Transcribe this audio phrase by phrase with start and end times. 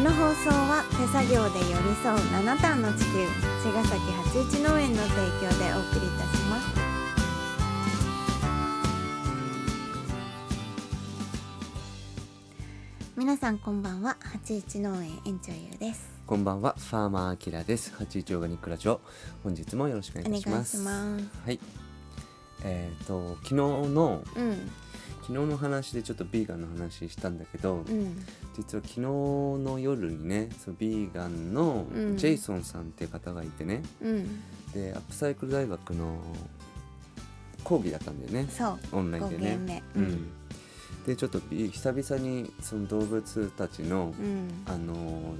[0.00, 3.26] の放送は手作業で寄り添う七段の地球
[3.62, 6.80] 茅ヶ崎八一農園の提供でお送りいたします
[13.14, 17.92] 皆さんこんばんは八一農園園長ゆうですこんばんは、ファーマーアキラです。
[17.98, 19.00] 八一オーガニックラジオ、
[19.42, 20.80] 本日もよろしくお願いします。
[20.80, 21.60] お願いしはい。
[22.62, 24.70] えっ、と昨日のうん
[25.30, 28.16] 昨日の話でちょっとビーガンの話したんだけど、うん。
[28.56, 32.16] 実は昨日の夜にね、そのビーガンのうん。
[32.16, 34.40] ジェイソンさんっていう方がいてね、うん。
[34.72, 36.20] でアップサイクル大学の
[37.62, 38.78] 講義だったんだよね、そう。
[38.90, 39.82] オンライン5でね。
[39.94, 40.30] うん。
[41.06, 44.48] でちょっとビ久々にその動物たちの、うん。
[44.66, 45.36] あの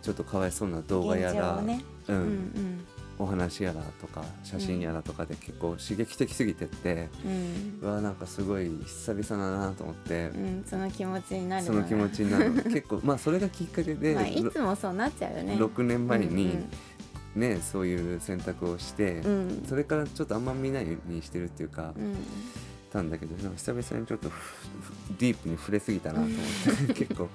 [0.00, 1.82] ちょっとかわいそうな動画やら、ね。
[2.06, 2.86] うん
[3.22, 7.78] お話やらとか写真やらとかで結構刺激的すぎてって、うん。
[7.80, 12.52] うわなんかすごい久々だなと思って、うん、その気持ちになるその気持ちになる。
[12.52, 15.54] の 結構まあそれがきっかけで、まあ、いつもそうなっちゃうよね。
[15.54, 16.70] 6年前にうん
[17.40, 19.30] ね、そういう選択をして、うん。
[19.30, 22.16] うんそれからちょっとあんま見ないようにしてるっていうか、うん。
[22.92, 24.30] たんだけど久々にちょっと
[25.18, 26.94] ディープに触れすぎたなと思って。
[27.06, 27.28] 結構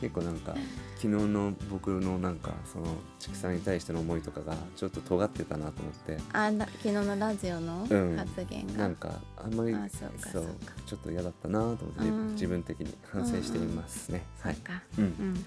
[0.00, 0.54] 結構なんか
[0.96, 2.86] 昨日の僕のなんかその
[3.18, 6.18] 畜産に対しての思いとかがちょっと尖ってたなと思って。
[6.32, 8.16] あな昨日のラジオのうん。
[8.16, 10.46] 発言が、なんかあんまりあそう
[10.86, 12.28] ちょっと嫌だったなと思って、うん。
[12.32, 14.54] 自分的に反省していますね、はい。
[14.54, 14.82] そうか。
[14.98, 15.04] うん。
[15.04, 15.46] うん。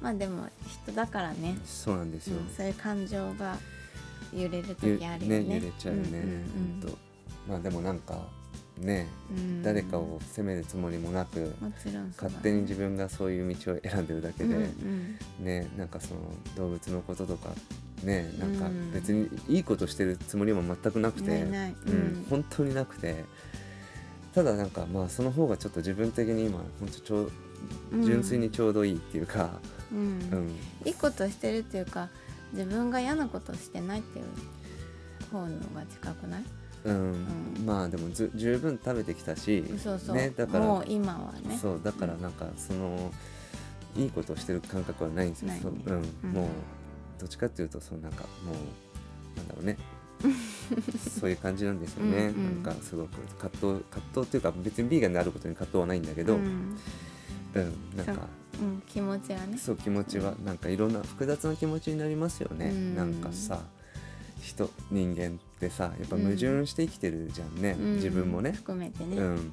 [0.00, 3.58] まあでも人だからね、そうなんですよ、うん、そういう感情が
[4.32, 5.54] 揺れるゆ時あるよね。
[5.56, 6.26] 揺れちゃうよね、う
[6.78, 6.80] ん。
[6.80, 6.98] ほんと。
[7.48, 8.26] まあでもなんか
[8.80, 9.08] ね、
[9.62, 11.52] 誰かを責めるつもりもなく、ね。
[12.16, 14.62] 勝手に自分がそういう道を選んでるだけで、うん
[15.38, 15.44] うん。
[15.44, 16.20] ねなんかその
[16.56, 17.50] 動物のこととか
[18.02, 18.90] ねなんかうん。
[18.92, 22.26] 別にいいことしてるつもりも全くなくて、うんうん。
[22.30, 23.24] 本当になくて
[24.34, 27.30] ただなんかまあその方がちょっと自分的に今本当ちょ
[28.02, 29.50] 純粋にちょうどいいっていうか、
[29.92, 29.98] うん。
[29.98, 30.02] う
[30.36, 30.56] ん。
[30.86, 32.08] いいことしてるっていうか
[32.54, 34.24] 自分が嫌なことしてないっていう
[35.30, 36.44] 方のが近くない？
[36.84, 36.94] うん。
[36.94, 41.58] うんまあでもず十分食べてきたしそうそう、ね、だからもう今はね。
[41.60, 43.12] そうだからなんかその
[43.96, 46.04] いいことをしてる感覚はないんですよ、ねそううん。
[46.24, 46.32] うん。
[46.32, 46.46] もう
[47.18, 49.76] どっちかっていうとそのなんかもうなんだろうね。
[51.20, 52.18] そういう感じなんですよね。
[52.18, 52.28] うんう
[52.60, 52.62] ん。
[52.62, 56.76] なんかすごく葛藤葛藤っていうか別にビーガンであることに葛藤はないんだけど、ううんん
[57.96, 58.28] なんか
[58.60, 59.56] うん、気持ちはね。
[59.56, 62.96] そう気持ちはなんかいろんな複雑な気持ちになりますよね、うん。
[62.96, 63.60] なんかさ
[64.40, 67.94] 人人間ってさやっぱ矛盾して生きてるじゃんね、うん。
[67.96, 69.52] 自分もね、含めてね、うん、うん。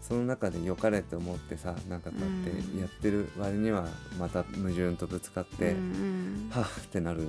[0.00, 7.26] その中で良かれと思ってさなんかこうやってやってる割にはまた矛盾とぶつかって、うんはぁってなる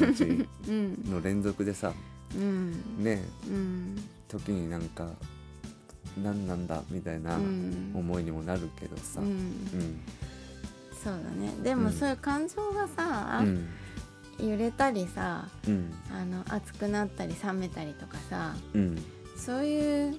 [0.00, 0.24] 感じ
[0.68, 1.04] うん。
[1.08, 1.92] の連続でさ
[2.34, 2.72] うん。
[2.98, 3.96] ねうん。
[4.28, 5.08] 時になんか
[6.20, 7.92] 何なんだみたいなうん。
[7.94, 10.00] 思いにもなるけどさ、ううんん。
[11.02, 11.52] そうだね。
[11.62, 11.92] でもうん。
[11.92, 13.68] そういう感情がさう、ん
[14.42, 15.92] 揺れたりさうん。
[16.12, 19.04] あの熱くなったり冷めたりとかさうん。
[19.36, 20.18] そういう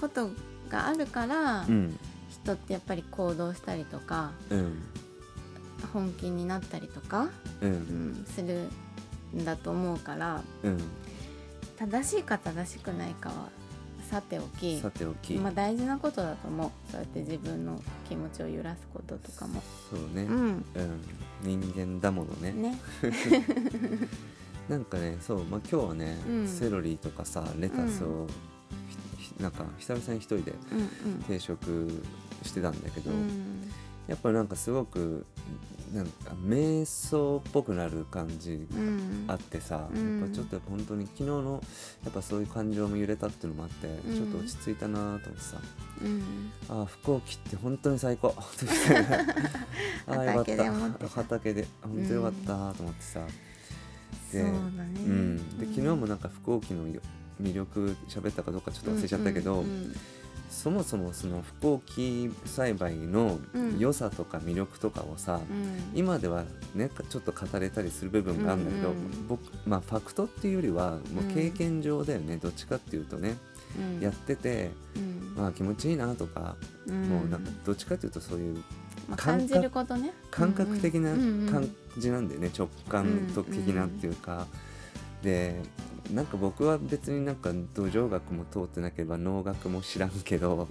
[0.00, 0.30] こと
[0.70, 1.98] があるから、うん。
[2.30, 4.82] 人ってやっぱり行動したりとかうん。
[5.92, 7.28] 本気になったりとか、
[7.60, 8.68] ううんん、する
[9.36, 10.78] んだと思うからうん。
[11.78, 13.48] 正しいか正しくないかは
[14.12, 16.70] さておきさておき、まあ、大事なことだと思う。
[16.90, 19.62] そうやって自分の気持ちを揺らすこととかも。
[19.88, 20.48] そうね、ううん。
[20.50, 20.64] ん
[21.42, 22.52] 人間だものね。
[22.52, 22.78] ね。
[24.68, 26.46] なんかねそう、まあ、今日はね、うん。
[26.46, 28.26] セロリとかさレタスを、
[29.16, 30.52] ひひなんか久々に一人で
[31.06, 32.02] うん定食
[32.42, 33.70] してたんだけど、うんうん。
[34.08, 35.24] やっぱなんかすごく
[35.92, 39.24] なんか瞑想っぽくなる感じうん。
[39.28, 40.20] あってさ、うん。
[40.20, 41.62] やっぱちょっと本当に昨日の
[42.04, 44.14] やっぱそういう感情も揺れたっていうのもあって、ん。
[44.14, 45.56] ちょっと落ち着いたなと思ってさ。
[46.02, 46.52] うん。
[46.68, 48.34] ああ服を着って本当に最高。
[50.06, 50.56] ああよかった。
[50.98, 51.08] た。
[51.08, 53.20] 畑で本当よかったと思ってさ、
[54.32, 56.86] でね、うん、で昨日もなんか服を着の
[57.40, 59.96] 魅力喋ったかどうかちょっと忘れちゃったけど、うんうん
[60.52, 65.98] そもそもその不幸木栽培のうん良さとか魅力とかをさ、うん。
[65.98, 66.44] 今では
[66.74, 73.36] ねちょっと語れたりする部分があるんだけど、うんうん僕まあファクトっていうよりはもう経験上だよね、どっちかっていうとね、
[73.96, 74.00] うん。
[74.00, 75.34] やっててうん。
[75.36, 76.54] まあ気持ちいいなとか、
[76.86, 77.08] うん。
[77.08, 78.62] もうなんかどっちかっていうとそういう
[79.08, 80.12] まあ、感じることね。
[80.30, 81.68] 感覚的なうんうん感
[81.98, 84.46] じなんだよね、直感的なっていうか、
[85.22, 85.60] で
[86.10, 90.68] なんか僕は別になんか土壌学も通ってなければ農学も知らんけど、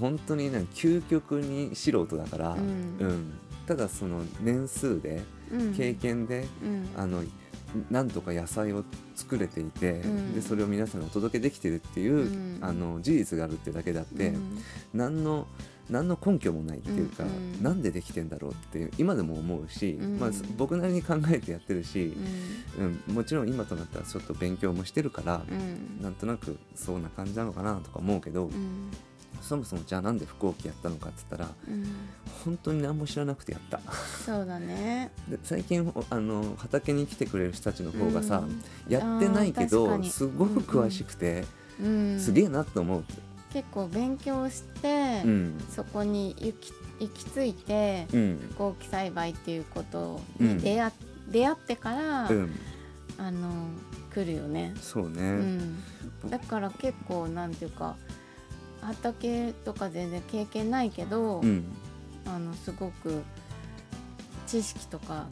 [0.00, 2.60] 本当になんか究極に素人だから、うん。
[2.98, 3.38] うん。
[3.66, 5.22] ただその年数で
[5.52, 5.74] うん。
[5.74, 6.88] 経験で、うん。
[6.96, 7.22] あの
[7.90, 8.84] なんとか野菜を
[9.14, 10.34] 作れていて、うん。
[10.34, 12.58] でそれを皆さんにお届けできてるっていう、うん。
[12.60, 14.58] あの事実があるっていうだけであって、うん。
[14.94, 15.46] 何の
[15.88, 20.18] 何の根拠もないっていうか、うなんでできてんだろうって今でも思うし、うん。
[20.18, 22.16] まあ、僕なりに考えてやってるし
[22.78, 23.00] う、ん。
[23.08, 26.02] うんもちろん今となったらちょっと勉強もしてるから、うん。
[26.02, 28.90] なんとなくそうな感じなのかなとか思うけど、うん
[29.42, 31.84] そもそもじゃあなんで飛行機やったのかって言ったらうん。
[32.44, 33.80] 本当に何も知らなくてやった。
[34.24, 35.10] そうだね。
[35.28, 38.62] で最近おあの畑に来てくれる人たちの方がさ、うん。
[38.92, 40.10] やってないけどに。
[40.10, 41.44] すごく詳しくて、
[41.80, 43.04] うんすげえなと思う、
[43.52, 45.64] 結構勉強して、うん。
[45.68, 48.38] そこに行き行き着いてうん。
[48.50, 50.92] 飛行機栽培っていうことに出会,、
[51.28, 52.50] 出会ってから、うん、
[53.18, 53.50] あの
[54.14, 55.76] 来るよね、そうね、うん、
[56.30, 57.96] だから結構なんていうか
[58.80, 61.64] 畑とか全然経験ないけど、うん。
[62.26, 63.22] あのすごく
[64.46, 65.26] 知識とか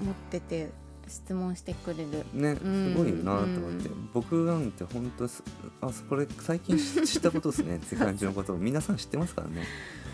[0.00, 0.70] 持ってて
[1.08, 2.24] 質問してくれる。
[2.32, 2.92] ね、うん。
[2.92, 5.42] すごいよなと思って、うん僕なんて本当す
[5.80, 7.76] あこれ最近知知ったことですね。
[7.78, 8.58] って感じのことを。
[8.58, 9.64] 皆さん知ってますからね。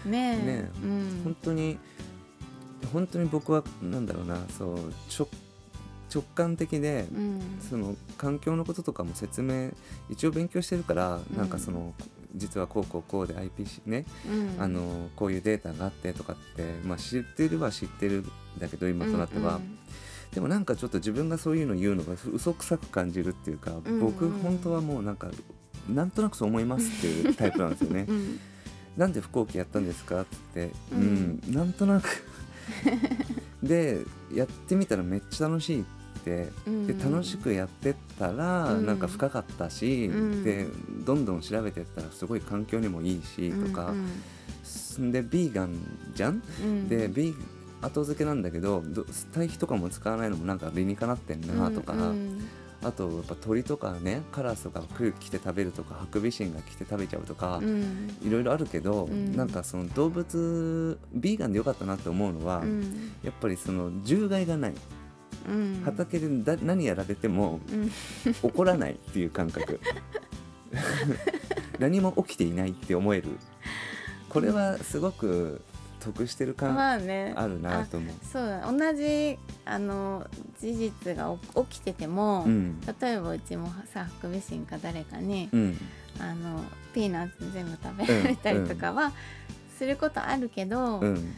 [0.05, 0.47] ねえ。
[0.47, 1.21] ねうん。
[1.25, 1.79] 本当に
[2.93, 4.39] 本当に僕はなんだろうな。
[4.57, 4.77] そう
[5.19, 5.29] 直
[6.15, 7.41] 直感的で、うん。
[7.69, 9.73] その環境のこととかも説明
[10.09, 11.95] 一応勉強してるから、うんなんかその
[12.37, 14.63] 実はこうこうこうで IPC ね、うん。
[14.63, 18.25] あのこういうデータがあってとかって、まあ、知ってるは知ってるん
[18.59, 19.79] だけど今となっては、うん。
[20.33, 24.01] でもなんかちょっと自分がそういうの言うのが嘘くさく感じるっていうか、うん。
[24.01, 25.31] 僕本当はもうなんか
[25.89, 28.07] なんとなくそう思いますっていうタイプなんですよね。
[28.09, 28.13] う。
[28.13, 28.41] ん。
[28.97, 32.09] なんで飛行機やったんですかって言って、ううんん、なんとなく。
[33.63, 34.05] で
[34.35, 35.85] やってみたらめっちゃ楽しいっ
[36.27, 38.87] てうんで楽しくやってったらうん。
[38.87, 40.45] なんか深かったし、うん。
[40.45, 40.67] で
[41.05, 43.95] どんどん調べてったらすごい環境にもいいしとか、
[44.99, 45.75] でビーガン
[46.15, 46.89] じゃん、うん。
[46.89, 47.35] でビー
[47.81, 52.41] 後付けなんだけどど堆肥とかも使わないのもなんか理にかなってんなとか、うん。
[52.83, 58.11] あとやっぱ鳥とかねカラスとか来来て食べるとかハクビシンが来て食べちゃうとか、うん。
[58.23, 59.37] いろいろあるけど、うん。
[59.37, 63.13] なんかその動物ビーガンでよかったなって思うのは、うん。
[63.23, 64.73] やっぱりその獣害がない。
[64.73, 64.79] うん
[65.85, 67.91] 畑でだ何やられてもうん。
[68.43, 69.81] 怒らないっていう感覚。
[71.79, 73.29] 何も起きていないって思える。
[74.29, 75.63] これはすごく
[76.01, 77.33] 得してる感まあね。
[77.37, 78.15] あるなと思う。
[78.23, 78.71] そうだ。
[78.71, 80.27] 同じあの
[80.61, 82.81] 事実が起起きてても、うん。
[83.01, 85.79] 例えばうちもさハクビシンか誰かに、うん。
[86.19, 86.63] あの
[86.95, 89.13] ピーナッツ全部食べられたりとかは、
[89.77, 91.35] することあるけど、うん、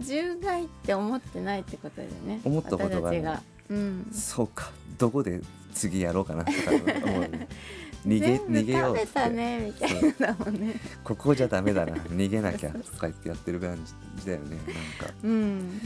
[0.00, 2.40] 獣害って思ってないってことだよね。
[2.44, 4.70] 思ったことがない私たちが、うん、そうか。
[4.98, 5.40] どこで
[5.74, 6.70] 次やろうかなとか
[7.04, 7.20] 思う。
[7.20, 7.48] ね
[8.06, 10.26] 逃げ逃げようっ食べたつってねみたいな。
[10.28, 11.94] だもんねここじゃダメだな。
[12.08, 13.76] 逃げなきゃとか言ってやってる感
[14.16, 14.56] じだよね。
[14.56, 15.14] なんか。
[15.22, 15.80] うん。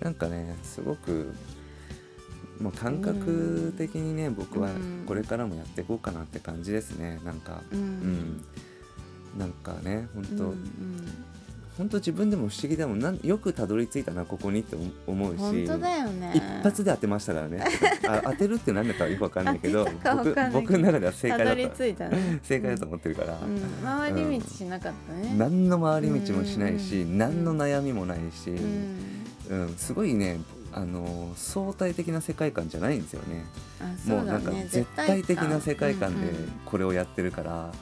[0.00, 1.32] なんかねすごく
[2.60, 5.04] もう感覚的にね、僕はうん。
[5.06, 7.20] これからもやっていこうかなって感じですね。
[7.24, 7.62] なんか。
[7.72, 7.82] ううん。
[7.82, 8.44] ん、
[9.38, 11.06] なんかね本当、うん
[11.76, 14.76] 本当自分でも不思議でもなんよくたどり着いたなここにって
[15.06, 15.38] 思うし。
[15.38, 16.32] 本当だよね。
[16.34, 17.64] 一発で当てましたからね。
[18.08, 20.60] あ 当てるって何だかよくわかんないけど 僕かんないけど。
[20.60, 22.40] 僕の中では正解だと着いたね。
[22.44, 27.18] 正解だと思ってるから、うん、回り道しなかったね、何の回り道もしないし、うん。
[27.18, 29.60] 何の悩みもないし、うん。
[29.62, 30.38] うん、すごいね
[30.74, 33.44] あの相対的な世界観じゃないんですよね。
[34.06, 36.52] もうなんかね絶対的な世界観でうんうん。
[36.64, 37.72] これをやってるから、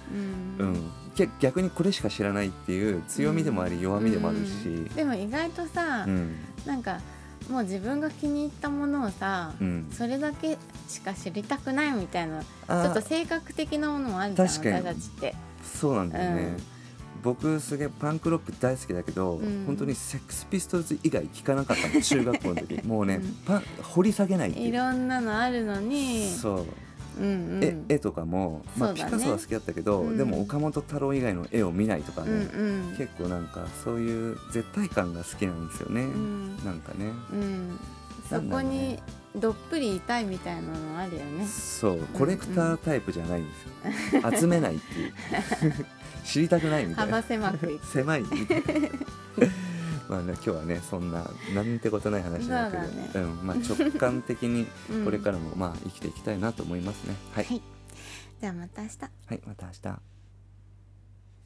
[0.58, 0.72] ううん。
[0.72, 4.84] んけ逆にこれしか知らないっていう強みでもあり弱みでもあるし、うん。
[4.88, 6.36] でも意外とさ、うん。
[6.66, 7.00] なんか
[7.50, 10.58] もう自分が気に入ったものをさ、うんそれだけ
[10.88, 16.56] しか知りたくないみたいなちょっと性格的なものもあるじゃん私たちってそうなんだよね、うん
[17.22, 19.64] 僕すげえパンクロック大好きだけど、うん。
[19.66, 24.68] 本当にセックスピストルズ以外聞かなかったの中学校の時 もうね、うんパン掘り下げないっていう。
[24.68, 26.28] いろんなのあるのに。
[26.30, 26.66] そう。
[27.20, 27.64] うんうん。
[27.90, 29.04] 絵絵とかも、まあね。
[29.04, 30.16] ピカソは好きだったけど、うん。
[30.16, 32.96] でも岡本太郎以外の絵を見ないとかね、うんうん。
[32.96, 36.56] 結構なんかそういう絶対感が好きなんですよね、うん。
[36.64, 37.12] なんかね。
[37.32, 37.78] うん
[38.36, 39.02] そこにね。
[39.36, 41.46] どっぷりいたいみたいなのあるよね。
[41.46, 43.54] そうコレクタータイプじゃないんで
[44.10, 45.12] すよ、集めないっていう。
[46.24, 47.12] 知りたくないみたいな。
[47.16, 47.86] 幅狭くいく。
[47.86, 48.88] 狭いみたいな。
[50.08, 51.24] まあね今日はねそんな
[51.54, 55.04] なんてことない話だけどそううんまあ、直感的に うん。
[55.04, 57.62] これからもまあ生きていきたいなと思いますね、はい、はい。
[58.40, 58.98] じゃあまた明日。
[59.00, 60.11] はい、また明日